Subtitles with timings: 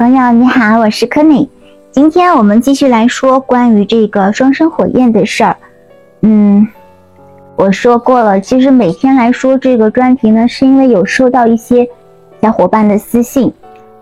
[0.00, 1.46] 朋友你好，我是柯内。
[1.90, 5.54] 今天我们继续来说关于这个双生火焰的事儿。
[6.22, 6.66] 嗯，
[7.54, 11.86] 我说过了，其实每天来说这个专题呢，是因为有收到一些
[12.40, 13.52] 小伙伴的私信，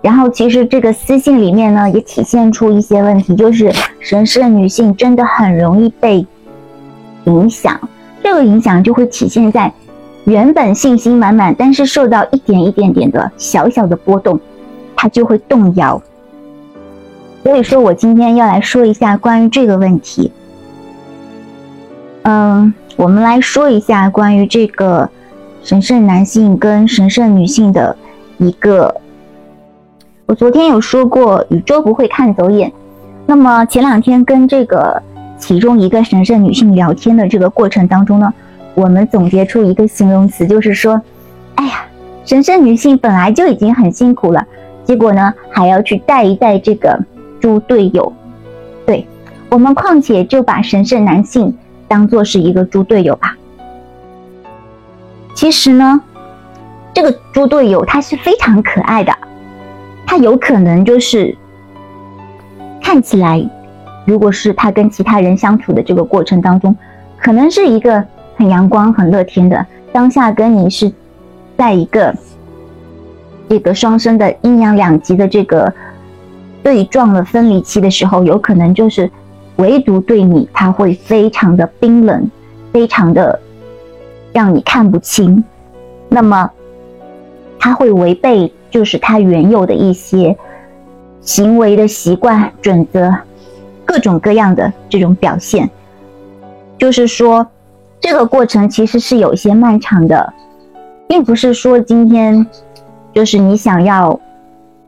[0.00, 6.24] 然后其实这个私信里面呢，也体现出一些问题，就是神圣女性真的很容易被
[7.24, 7.76] 影响，
[8.22, 9.72] 这个影响就会体现在
[10.26, 14.38] 原本信心满满，但是受到一点一点点的小小的波动。
[15.00, 16.02] 它就会动摇，
[17.44, 20.32] 所以说我今天要来说一下关于这个问题。
[22.22, 25.08] 嗯，我们来说一下关于这个
[25.62, 27.96] 神圣男性跟神圣女性的
[28.38, 28.92] 一个。
[30.26, 32.72] 我昨天有说过，宇宙不会看走眼。
[33.24, 35.00] 那么前两天跟这个
[35.38, 38.34] 其中一个神圣女性聊天的这个过程当中呢，
[38.74, 41.00] 我们总结出一个形容词，就是说，
[41.54, 41.86] 哎呀，
[42.24, 44.44] 神圣女性本来就已经很辛苦了。
[44.88, 46.98] 结果呢，还要去带一带这个
[47.38, 48.10] 猪队友，
[48.86, 49.06] 对
[49.50, 51.54] 我们，况且就把神圣男性
[51.86, 53.36] 当做是一个猪队友吧。
[55.34, 56.00] 其实呢，
[56.94, 59.12] 这个猪队友他是非常可爱的，
[60.06, 61.36] 他有可能就是
[62.80, 63.46] 看起来，
[64.06, 66.74] 如果是他跟其他人相处的这个过程当中，
[67.18, 68.02] 可能是一个
[68.38, 70.90] 很阳光、很乐天的，当下跟你是
[71.58, 72.14] 在一个。
[73.48, 75.72] 这个双生的阴阳两极的这个
[76.62, 79.10] 对撞的分离期的时候，有可能就是
[79.56, 82.30] 唯独对你他会非常的冰冷，
[82.72, 83.40] 非常的
[84.32, 85.42] 让你看不清。
[86.10, 86.50] 那么
[87.58, 90.36] 他会违背就是他原有的一些
[91.22, 93.14] 行为的习惯准则，
[93.84, 95.70] 各种各样的这种表现。
[96.78, 97.46] 就是说，
[97.98, 100.34] 这个过程其实是有些漫长的，
[101.08, 102.46] 并不是说今天。
[103.18, 104.20] 就是你想要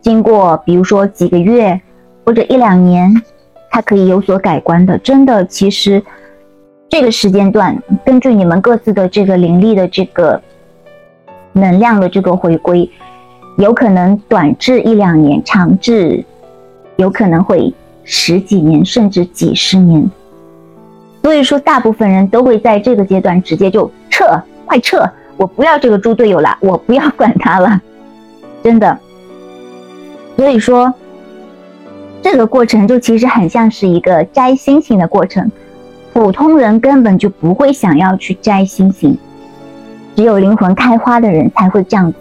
[0.00, 1.80] 经过，比如说几个月
[2.24, 3.12] 或者一两年，
[3.68, 4.96] 它可以有所改观的。
[4.98, 6.00] 真的，其实
[6.88, 10.40] 这个时间段，根据你们各自的这个灵力的这个
[11.54, 12.88] 能量的这个回归，
[13.58, 16.24] 有可能短至一两年，长至
[16.94, 20.08] 有可能会十几年甚至几十年。
[21.24, 25.04] 所以说，大部分人都会在这个阶段直接就撤，快撤！
[25.36, 27.80] 我不要这个猪队友了，我不要管他了。
[28.62, 28.98] 真的，
[30.36, 30.92] 所以说，
[32.20, 35.50] 这个过程就其实很像是一个摘星星的过程。
[36.12, 39.16] 普通人根本就不会想要去摘星星，
[40.14, 42.18] 只有灵魂开花的人才会这样子。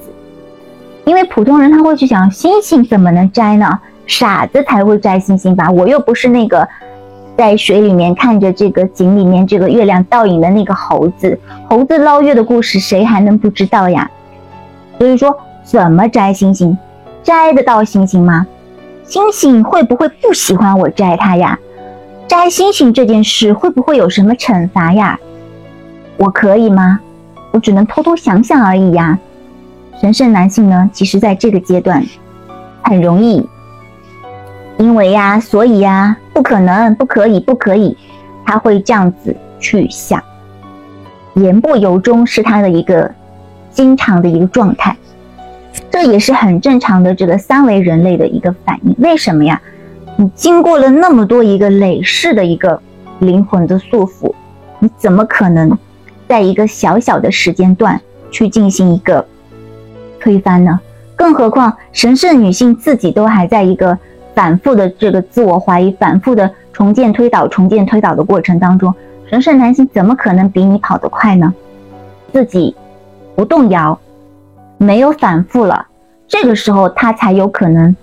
[1.03, 3.79] 因为普通人他会去想，星星怎么能摘呢？
[4.07, 5.69] 傻子才会摘星星吧？
[5.69, 6.66] 我又不是那个
[7.35, 11.38] 在水里面看着这个井里面这个月亮倒影的那个猴子。
[11.67, 14.09] 猴子捞月的故事，谁还能不知道呀？
[14.97, 15.38] 所以说。
[15.63, 16.77] 怎么摘星星？
[17.23, 18.47] 摘得到星星吗？
[19.03, 21.57] 星星会不会不喜欢我摘它呀？
[22.27, 25.19] 摘星星这件事会不会有什么惩罚呀？
[26.17, 26.99] 我可以吗？
[27.51, 29.17] 我只能偷偷想想而已呀。
[29.99, 30.89] 神圣男性呢？
[30.93, 32.03] 其实在这个阶段
[32.83, 33.47] 很容易，
[34.77, 37.97] 因为呀，所以呀，不可能，不可以，不可以，
[38.45, 40.23] 他会这样子去想，
[41.33, 43.11] 言不由衷是他的一个
[43.71, 44.95] 经常的一个状态。
[45.91, 48.95] 这也是很正常的，这个三维人类的一个反应。
[49.00, 49.62] 为什么呀？
[50.17, 52.81] 你经过了那么多一个累世的一个
[53.19, 54.34] 灵魂的束缚，
[54.79, 55.78] 你怎么可能
[56.28, 59.25] 在一个小小的时间段去进行一个
[60.19, 60.79] 推翻呢？
[61.16, 63.97] 更何况神圣女性自己都还在一个
[64.35, 68.94] 反复的这个自我怀疑、反复的重建推导、重建推导的过程当中，
[69.29, 71.53] 神圣男性怎么可能比你跑得快呢？
[72.31, 72.75] 自己
[73.35, 74.00] 不动摇。
[74.79, 75.85] 没有反复了，
[76.25, 77.95] 这个时候他才有可能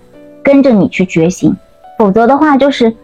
[0.43, 1.53] 跟着你去觉醒，
[1.97, 2.95] 否则的话就是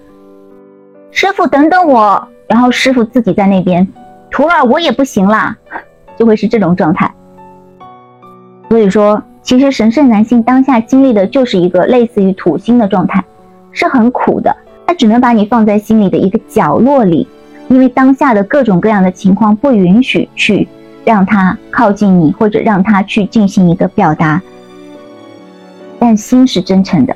[1.09, 3.87] 师傅等等我，然后师傅自己在那边，
[4.29, 5.57] 徒儿我也不行啦，
[6.15, 7.11] 就会是这种状态。
[8.69, 13.23] 所以说，其实神圣男性当下经历的就是一个类似于土星的状态，
[13.71, 14.55] 是很苦的，
[14.85, 17.27] 他只能把你放在心里的一个角落里，
[17.69, 20.67] 因为当下的各种各样的情况不允许去。
[21.05, 24.41] 让他靠近你，或者让他去进行一个表达，
[25.99, 27.15] 但心是真诚的。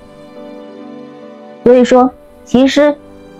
[1.63, 2.11] 所以说，
[2.45, 2.95] 其实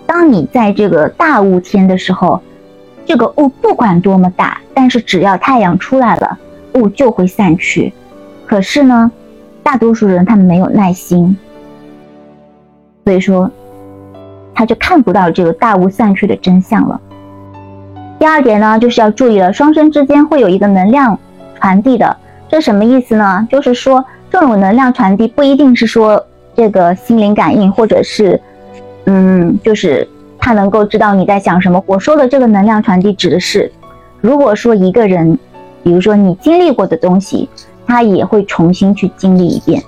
[0.06, 2.40] 当你在这个大雾天的时候，
[3.06, 6.38] 这个雾不管多么大，但是只要太阳出来了，
[6.74, 7.92] 雾就会散去。
[8.46, 9.10] 可是呢，
[9.62, 11.36] 大多数人他们没有耐心，
[13.04, 13.50] 所以说
[14.54, 17.00] 他就看不到这个大雾散去的真相了。
[18.18, 21.16] 第二点呢，就是要注意了，双生之间会有一个能量
[21.60, 22.16] 传递的，
[22.48, 23.46] 这什么意思呢？
[23.50, 26.26] 就是说这种能量传递不一定是说
[26.56, 28.40] 这个心灵感应，或者是，
[29.06, 30.06] 嗯，就是
[30.38, 31.80] 他能够知道你在想什么。
[31.86, 33.70] 我说的这个能量传递指的是，
[34.20, 35.38] 如果说一个人，
[35.84, 37.48] 比如说你经历过的东西，
[37.86, 39.80] 他也会重新去经历一遍。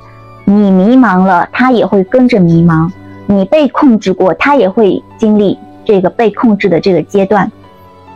[0.45, 2.89] 你迷茫了，他也会跟着迷茫；
[3.27, 7.51] 你被控制过，他也会经历这个被控制的这个阶段。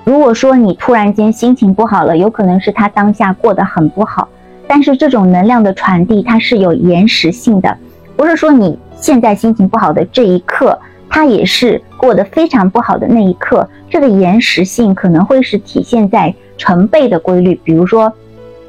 [0.04, 4.28] 如果说你突然间心情不好了，有可能是他当下过得很不好。
[4.66, 7.76] 但是这种能量的传递，它是有延时性的，
[8.16, 10.78] 不是说你现在心情不好的这一刻，
[11.08, 13.68] 它也是过得非常不好的那一刻。
[13.90, 18.12] 这个延时性可能会是体现在成倍的规律，比如说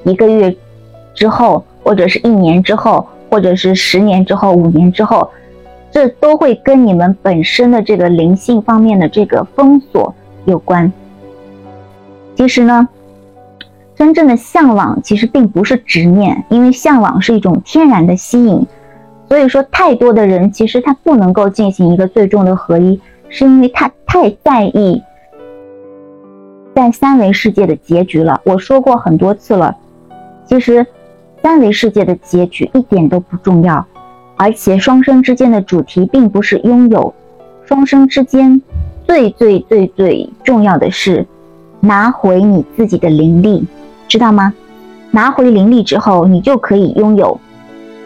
[0.03, 0.55] 一个月
[1.13, 5.29] 之后，或者是一年之后，或者是十年之后、五年之后，
[5.91, 10.91] 这都会跟你们本身的这个灵性方面的这个封锁有关。
[12.35, 12.87] 其实呢。
[13.97, 18.67] 真正的向往其实并不是执念，因为向往是一种天然的吸引。
[19.29, 22.99] 所以说，太多的人其实他不能够进行一个最终的合一，
[23.29, 25.01] 是因为他太在意
[26.75, 28.41] 在三维世界的结局了。
[28.43, 29.73] 我说过很多次了，
[30.45, 30.85] 其实
[31.41, 33.87] 三维世界的结局一点都不重要，
[34.35, 37.13] 而且双生之间的主题并不是拥有，
[37.63, 38.61] 双生之间
[39.07, 41.25] 最最最最重要的是
[41.85, 43.63] 拿回你自己的灵力。
[44.07, 44.53] 知道吗？
[45.11, 47.39] 拿回灵力之后，你就可以拥有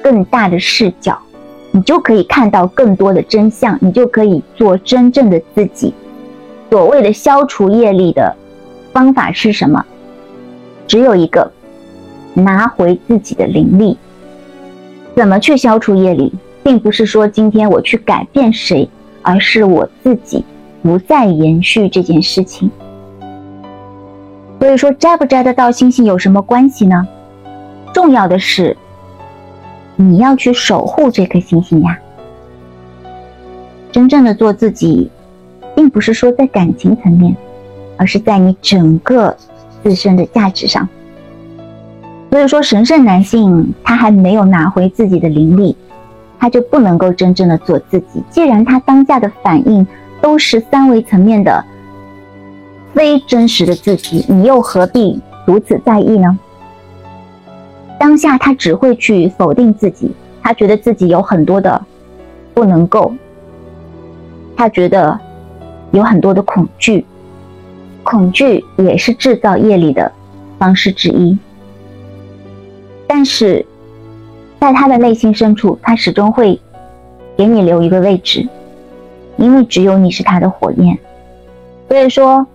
[0.01, 1.17] 更大的视角，
[1.71, 5.93] 你就可以看到更多的真相，你就可以做真正的自己。
[6.69, 8.35] 所谓的消除业力的
[8.93, 9.83] 方法是什么？
[10.87, 11.51] 只有一个，
[12.33, 13.97] 拿回自己的灵力。
[15.15, 16.31] 怎么去消除业力，
[16.63, 18.89] 并不是说今天我去改变谁，
[19.21, 20.45] 而是我自己
[20.81, 22.71] 不再延续这件事情。
[24.69, 27.07] 所以说摘不摘得到星星有什么关系呢？
[27.91, 28.77] 重要的是
[29.95, 31.97] 你要去守护这颗星星呀。
[33.91, 35.09] 真正的做自己，
[35.75, 37.35] 并不是说在感情层面，
[37.97, 39.35] 而是在你整个
[39.81, 40.87] 自身的价值上。
[42.29, 45.75] 所以说神圣男性他还没有拿回自己的灵力，
[46.39, 48.21] 他就不能够真正的做自己。
[48.29, 49.87] 既然他当下的反应
[50.21, 51.65] 都是三维层面的。
[52.93, 56.37] 非真实的自己，你又何必如此在意呢？
[57.99, 61.81] 当下他只会去否定自己，他觉得自己有很多的
[62.53, 63.13] 不能够，
[64.55, 65.19] 他觉得
[65.91, 67.05] 有很多的恐惧，
[68.03, 70.11] 恐惧也是制造业力的
[70.57, 71.37] 方式之一。
[73.07, 73.65] 但是，
[74.59, 76.59] 在他的内心深处，他始终会
[77.37, 78.47] 给你留一个位置，
[79.37, 80.97] 因为只有你是他的火焰。
[81.87, 82.45] 所以说。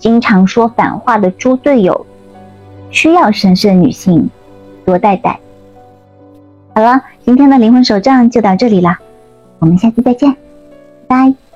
[0.00, 2.04] 经常说反话的猪队友，
[2.90, 4.28] 需要神圣女性
[4.84, 5.38] 多带带。
[6.74, 8.98] 好了，今天的灵魂手账就到这里了，
[9.58, 10.32] 我们下期再见，
[11.06, 11.49] 拜拜。